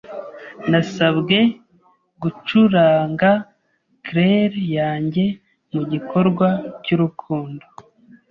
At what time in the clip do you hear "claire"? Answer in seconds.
4.05-4.61